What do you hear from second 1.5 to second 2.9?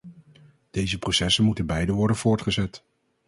beide worden voortgezet.